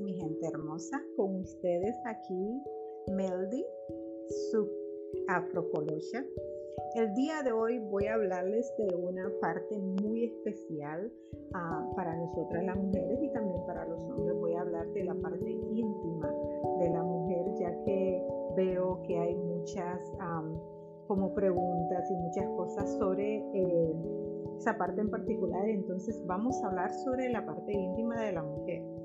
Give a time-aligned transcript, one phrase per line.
[0.00, 1.00] mi gente hermosa.
[1.16, 2.62] Con ustedes aquí,
[3.12, 3.64] Meldy,
[4.50, 4.68] su
[5.28, 6.24] Afrocolosha.
[6.94, 11.12] El día de hoy voy a hablarles de una parte muy especial
[11.50, 14.36] uh, para nosotras las mujeres y también para los hombres.
[14.38, 16.34] Voy a hablar de la parte íntima
[16.80, 18.22] de la mujer, ya que
[18.56, 20.00] veo que hay muchas
[21.06, 23.94] como preguntas y muchas cosas sobre eh,
[24.58, 25.68] esa parte en particular.
[25.68, 28.95] Entonces vamos a hablar sobre la parte íntima de la mujer.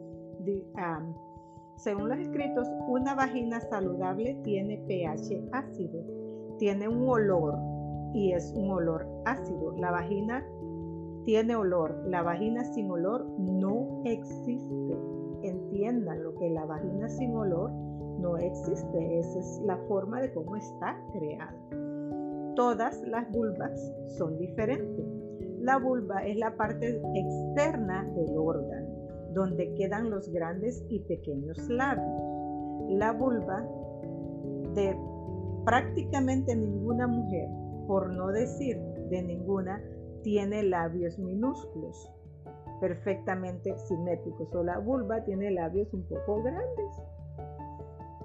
[1.76, 6.04] Según los escritos, una vagina saludable tiene pH ácido,
[6.58, 7.58] tiene un olor
[8.14, 9.76] y es un olor ácido.
[9.78, 10.46] La vagina
[11.26, 14.98] tiene olor, la vagina sin olor no existe.
[15.44, 17.72] Entiendan lo que la vagina sin olor
[18.20, 19.20] no existe.
[19.20, 21.56] Esa es la forma de cómo está creada.
[22.56, 25.06] Todas las vulvas son diferentes.
[25.60, 28.88] La vulva es la parte externa del órgano,
[29.34, 32.22] donde quedan los grandes y pequeños labios.
[32.90, 33.66] La vulva
[34.74, 34.96] de
[35.66, 37.48] prácticamente ninguna mujer,
[37.88, 38.78] por no decir
[39.10, 39.82] de ninguna,
[40.24, 42.12] tiene labios minúsculos,
[42.80, 44.54] perfectamente simétricos.
[44.54, 47.02] O la vulva tiene labios un poco grandes.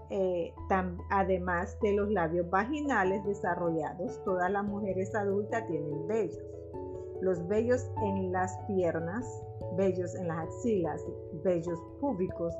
[0.08, 0.52] Eh,
[1.10, 6.38] además de los labios vaginales desarrollados, todas las mujeres adultas tienen vellos
[7.20, 9.24] los vellos en las piernas,
[9.76, 11.04] vellos en las axilas,
[11.44, 12.54] vellos públicos,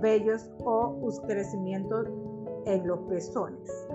[0.00, 2.08] vellos o crecimientos
[2.66, 3.88] en los pezones.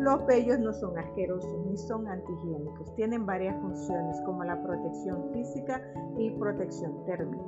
[0.00, 2.94] Los vellos no son asquerosos ni son antihigiénicos.
[2.94, 5.82] Tienen varias funciones como la protección física
[6.16, 7.42] y protección térmica.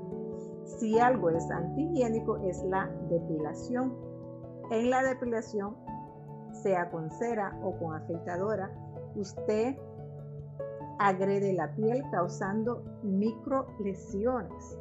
[0.65, 3.95] Si algo es antihigiénico es la depilación.
[4.71, 5.77] En la depilación,
[6.63, 8.71] sea con cera o con afeitadora,
[9.15, 9.77] usted
[11.01, 14.79] agrede la piel causando micro lesiones.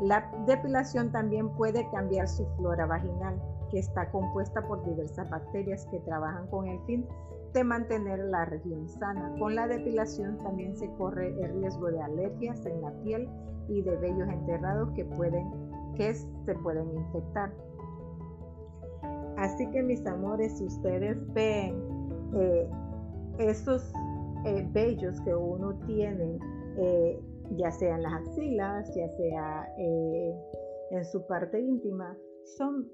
[0.00, 3.38] La depilación también puede cambiar su flora vaginal,
[3.70, 7.06] que está compuesta por diversas bacterias que trabajan con el fin
[7.52, 9.34] de mantener la región sana.
[9.38, 13.28] Con la depilación también se corre el riesgo de alergias en la piel
[13.68, 15.50] y de vellos enterrados que, pueden,
[15.96, 17.52] que se pueden infectar.
[19.36, 21.74] Así que mis amores, si ustedes ven
[22.34, 22.70] eh,
[23.38, 23.92] esos
[24.46, 26.38] eh, que uno tiene,
[26.78, 27.20] eh,
[27.56, 30.34] ya sea en las axilas, ya sea eh,
[30.90, 32.16] en su parte íntima,
[32.56, 32.88] son,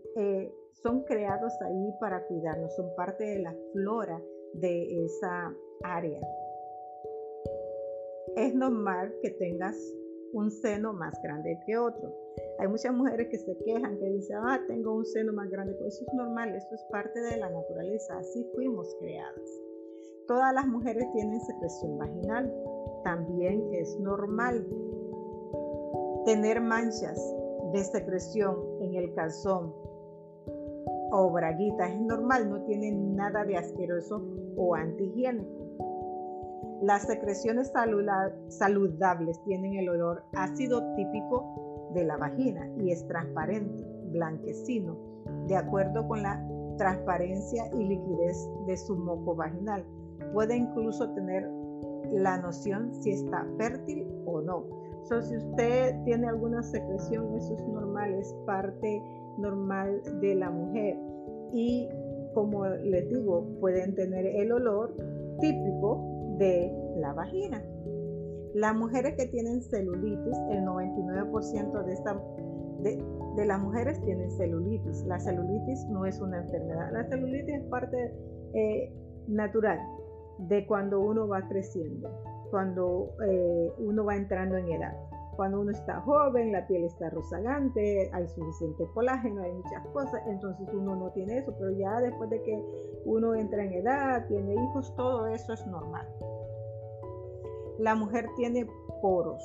[0.83, 4.21] son creados ahí para cuidarnos, son parte de la flora
[4.55, 5.55] de esa
[5.85, 6.21] área.
[8.37, 9.77] Es normal que tengas
[10.33, 12.15] un seno más grande que otro.
[12.59, 15.75] Hay muchas mujeres que se quejan, que dicen, ah, tengo un seno más grande.
[15.75, 19.62] Pues eso es normal, eso es parte de la naturaleza, así fuimos creadas.
[20.29, 22.53] Todas las mujeres tienen secreción vaginal.
[23.03, 24.67] También es normal
[26.25, 27.19] tener manchas
[27.73, 29.75] de secreción en el calzón
[31.11, 31.91] o braguitas.
[31.91, 34.23] Es normal, no tiene nada de asqueroso
[34.57, 35.63] o antihigiénico.
[36.83, 37.73] Las secreciones
[38.49, 44.97] saludables tienen el olor ácido típico de la vagina y es transparente, blanquecino,
[45.49, 46.45] de acuerdo con la
[46.79, 49.85] transparencia y liquidez de su moco vaginal
[50.33, 51.49] puede incluso tener
[52.13, 54.67] la noción si está fértil o no.
[55.05, 59.03] si usted tiene alguna secreción, eso es normal, es parte
[59.39, 60.97] normal de la mujer.
[61.53, 61.89] Y
[62.35, 64.95] como les digo, pueden tener el olor
[65.41, 67.63] típico de la vagina.
[68.55, 72.23] Las mujeres que tienen celulitis, el 99% de, esta,
[72.83, 75.05] de, las mujeres tienen celulitis.
[75.07, 76.91] La celulitis no es una enfermedad.
[76.93, 78.15] La celulitis es parte
[78.55, 78.93] eh,
[79.29, 79.79] natural
[80.39, 82.11] de cuando uno va creciendo,
[82.51, 84.95] cuando eh, uno va entrando en edad.
[85.37, 90.69] Cuando uno está joven, la piel está rozagante, hay suficiente colágeno, hay muchas cosas, entonces
[90.75, 92.63] uno no tiene eso, pero ya después de que
[93.07, 96.07] uno entra en edad, tiene hijos, todo eso es normal.
[97.79, 98.67] La mujer tiene
[99.01, 99.43] poros.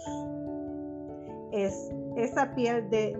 [1.53, 3.17] Es, esa piel de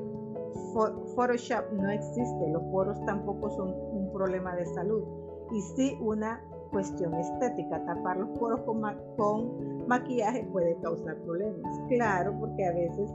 [1.16, 5.04] Photoshop no existe, los poros tampoco son un problema de salud
[5.52, 7.84] y sí una cuestión estética.
[7.86, 11.80] Tapar los poros con, maquillaje puede causar problemas.
[11.90, 13.10] Claro, porque a veces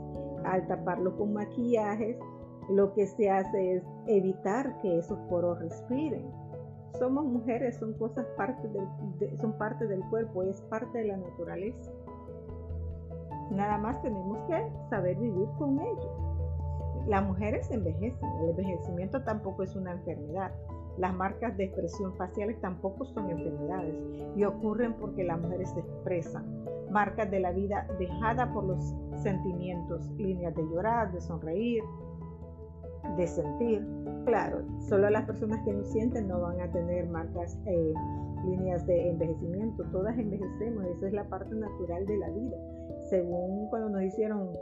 [0.45, 2.17] al taparlo con maquillaje
[2.69, 6.25] lo que se hace es evitar que esos poros respiren.
[6.99, 11.91] Somos mujeres, son cosas parte del, son parte del cuerpo, es parte de la naturaleza.
[13.51, 16.33] Nada más tenemos que saber vivir con ello.
[17.07, 20.51] Las mujeres envejecen, el envejecimiento tampoco es una enfermedad.
[20.97, 23.95] Las marcas de expresión faciales tampoco son enfermedades
[24.35, 26.63] y ocurren porque las mujeres se expresan
[26.93, 28.93] marcas de la vida dejada por los
[29.23, 31.83] sentimientos, líneas de llorar, de sonreír,
[33.17, 33.85] de sentir.
[34.25, 37.93] Claro, solo las personas que no sienten no van a tener marcas, eh,
[38.45, 39.83] líneas de envejecimiento.
[39.91, 42.57] Todas envejecemos, esa es la parte natural de la vida.
[43.09, 44.53] Según cuando nos hicieron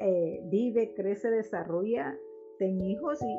[0.00, 2.16] eh, vive, crece, desarrolla,
[2.58, 3.38] ten hijos y,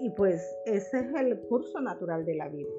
[0.00, 2.72] y pues ese es el curso natural de la vida.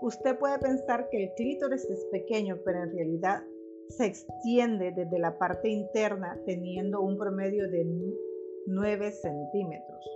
[0.00, 3.42] Usted puede pensar que el clítoris es pequeño, pero en realidad
[3.88, 7.86] se extiende desde la parte interna teniendo un promedio de
[8.66, 10.10] 9 centímetros.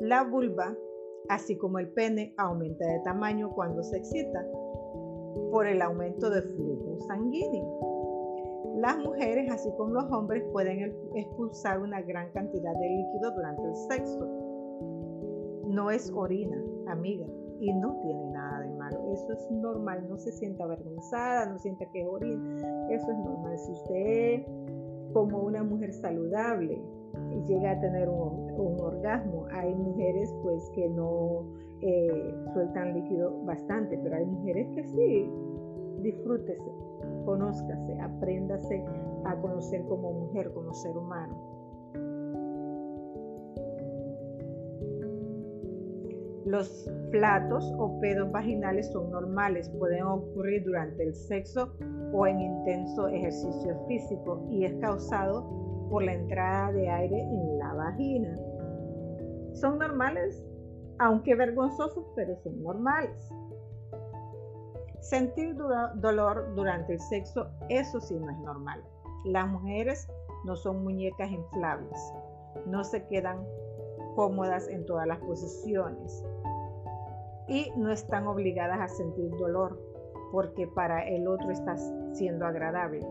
[0.00, 0.76] La vulva,
[1.28, 4.46] así como el pene, aumenta de tamaño cuando se excita
[5.50, 7.85] por el aumento de flujo sanguíneo.
[8.76, 13.74] Las mujeres, así como los hombres, pueden expulsar una gran cantidad de líquido durante el
[13.74, 14.26] sexo.
[15.66, 17.26] No es orina, amiga,
[17.58, 18.98] y no tiene nada de malo.
[19.14, 22.56] Eso es normal, no se sienta avergonzada, no sienta que es orina.
[22.90, 23.58] Eso es normal.
[23.58, 24.46] Si usted,
[25.14, 26.78] como una mujer saludable,
[27.48, 28.46] llega a tener un,
[28.78, 29.46] orgasmo.
[29.52, 31.46] Hay mujeres pues que no
[31.80, 35.30] eh, sueltan líquido bastante, pero hay mujeres que sí.
[36.02, 36.70] Disfrútese,
[37.26, 38.82] conózcase, apréndase
[39.26, 41.56] a conocer como mujer, como ser humano.
[46.46, 51.72] Los platos o pedos vaginales son normales, pueden ocurrir durante el sexo
[52.12, 55.44] o en intenso ejercicio físico y es causado
[55.90, 58.34] por la entrada de aire en la vagina.
[59.54, 60.44] Son normales,
[61.00, 63.28] aunque vergonzosos, pero son normales.
[65.08, 68.82] Sentir dolor durante el sexo, eso sí no es normal.
[69.24, 70.08] Las mujeres
[70.44, 72.12] no son muñecas inflables,
[72.66, 73.46] no se quedan
[74.16, 76.24] cómodas en todas las posiciones
[77.46, 79.80] y no están obligadas a sentir dolor
[80.32, 81.76] porque para el otro está
[82.12, 83.06] siendo agradable.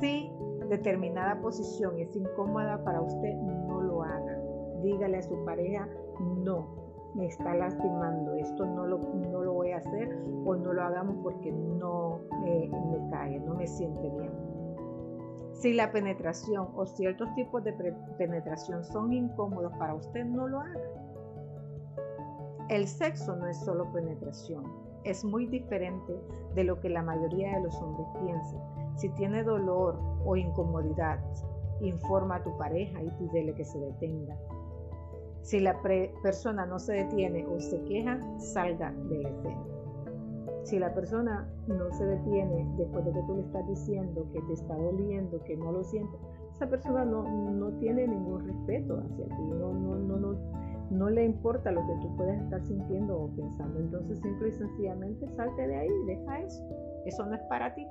[0.00, 0.32] Sí
[0.70, 4.38] determinada posición es incómoda para usted, no lo haga.
[4.82, 5.86] Dígale a su pareja,
[6.18, 10.82] no, me está lastimando, esto no lo, no lo voy a hacer o no lo
[10.82, 12.70] hagamos porque no me
[13.10, 14.30] cae, no me siente bien.
[15.52, 17.72] Si la penetración o ciertos tipos de
[18.16, 20.80] penetración son incómodos para usted, no lo haga.
[22.70, 24.64] El sexo no es solo penetración,
[25.04, 26.14] es muy diferente
[26.54, 28.60] de lo que la mayoría de los hombres piensan.
[28.96, 31.18] Si tiene dolor o incomodidad,
[31.80, 34.36] informa a tu pareja y pídele que se detenga.
[35.42, 35.80] Si la
[36.22, 39.64] persona no se detiene o se queja, salga de la escena.
[40.64, 44.52] Si la persona no se detiene después de que tú le estás diciendo que te
[44.52, 46.16] está doliendo, que no lo siente,
[46.52, 50.36] esa persona no, no tiene ningún respeto hacia ti, no, no, no, no,
[50.90, 53.80] no le importa lo que tú puedes estar sintiendo o pensando.
[53.80, 56.62] Entonces simple y sencillamente salte de ahí, deja eso.
[57.06, 57.86] Eso no es para ti.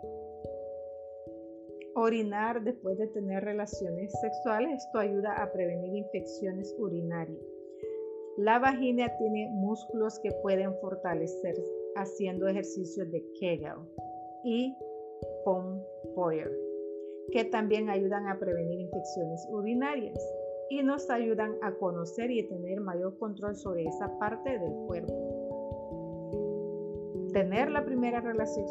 [2.02, 7.44] Orinar después de tener relaciones sexuales, esto ayuda a prevenir infecciones urinarias.
[8.38, 11.56] La vagina tiene músculos que pueden fortalecer
[11.98, 13.80] haciendo ejercicios de Kegel
[14.46, 14.74] y
[15.44, 16.50] Pompoyer,
[17.34, 20.18] que también ayudan a prevenir infecciones urinarias
[20.70, 25.14] y nos ayudan a conocer y tener mayor control sobre esa parte del cuerpo.
[27.34, 28.66] Tener la primera relación,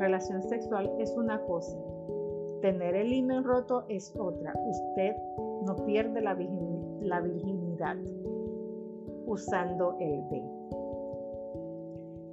[0.00, 1.78] relación sexual es una cosa,
[2.62, 4.54] tener el himen roto es otra.
[4.64, 5.14] Usted
[5.66, 7.96] no pierde la, virginidad
[9.26, 10.42] usando el B.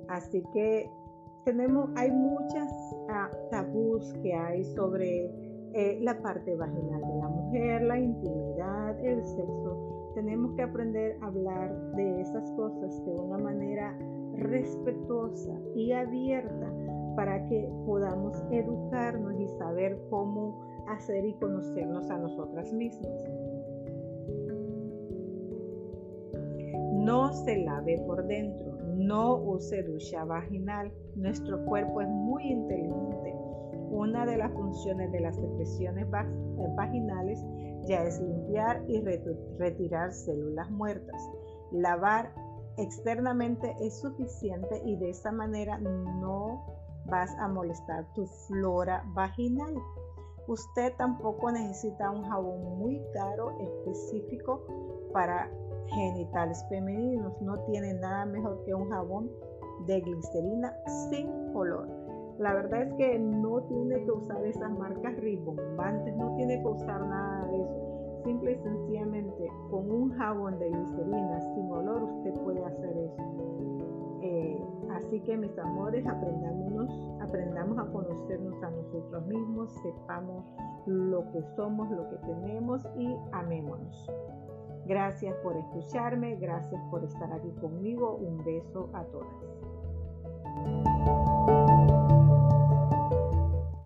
[0.08, 0.90] Así que
[1.46, 2.72] tenemos, hay muchas
[3.10, 5.26] ah, tabús que hay sobre
[5.74, 10.12] eh, la parte vaginal de la mujer, la intimidad, el sexo.
[10.16, 13.98] Tenemos que aprender a hablar de esas cosas de una manera
[14.36, 16.72] respetuosa y abierta
[17.20, 20.58] para que podamos educarnos y saber cómo
[20.88, 23.12] hacer y conocernos a nosotras mismas.
[26.94, 30.94] No se lave por dentro, no use ducha vaginal.
[31.18, 33.36] Nuestro cuerpo es muy inteligente
[33.90, 37.44] una de las funciones de las secreciones eh, vaginales
[37.86, 39.02] ya es limpiar y
[39.58, 41.22] retirar células muertas.
[41.74, 42.32] Lavar
[42.78, 46.79] externamente es suficiente y de esta manera no
[47.10, 49.76] vas a molestar tu flora vaginal.
[50.48, 54.64] Usted tampoco necesita un jabón muy caro específico
[55.14, 55.50] para
[55.88, 57.40] genitales femeninos.
[57.42, 59.30] No tiene nada mejor que un jabón
[59.86, 60.74] de glicerina
[61.10, 61.88] sin olor.
[62.40, 67.02] La verdad es que no tiene que usar esas marcas ribombantes, no tiene que usar
[67.06, 68.22] nada de eso.
[68.24, 73.79] Simple y sencillamente con un jabón de glicerina sin olor usted puede hacer eso.
[74.22, 74.60] Eh,
[74.92, 76.90] Así que mis amores, aprendamos,
[77.22, 80.44] aprendamos a conocernos a nosotros mismos, sepamos
[80.88, 84.12] lo que somos, lo que tenemos y amémonos.
[84.86, 88.16] Gracias por escucharme, gracias por estar aquí conmigo.
[88.16, 89.59] Un beso a todas.